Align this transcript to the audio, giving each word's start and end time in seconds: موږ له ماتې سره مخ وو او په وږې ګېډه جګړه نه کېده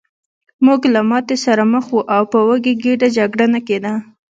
موږ 0.65 0.81
له 0.93 1.01
ماتې 1.09 1.35
سره 1.45 1.63
مخ 1.73 1.85
وو 1.91 2.01
او 2.15 2.23
په 2.31 2.39
وږې 2.47 2.73
ګېډه 2.83 3.07
جګړه 3.17 3.45
نه 3.53 3.59
کېده 3.67 3.93